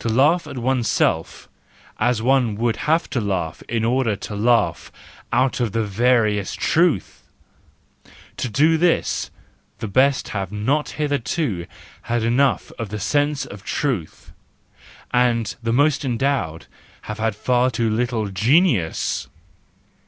To 0.00 0.08
laugh 0.08 0.48
at 0.48 0.58
oneself 0.58 1.48
as 2.00 2.20
one 2.20 2.56
would 2.56 2.74
have 2.90 3.08
to 3.10 3.20
laugh 3.20 3.62
in 3.68 3.84
order 3.84 4.16
to 4.16 4.34
laugh 4.34 4.90
out 5.32 5.60
of 5.60 5.70
the 5.70 5.84
veriest 5.84 6.58
truth 6.58 7.22
,—to 8.36 8.48
do 8.48 8.76
this 8.76 9.30
the 9.78 9.86
best 9.86 10.30
have 10.30 10.50
not 10.50 10.88
hitherto 10.98 11.66
had 12.10 12.24
enough 12.24 12.72
of 12.80 12.88
the 12.88 12.98
sense 12.98 13.46
of 13.46 13.62
truth, 13.64 14.32
and 15.12 15.54
the 15.62 15.72
most 15.72 16.04
endowed 16.04 16.66
have 17.02 17.20
had 17.20 17.36
far 17.36 17.70
too 17.70 17.88
little 17.88 18.30
genius! 18.30 19.28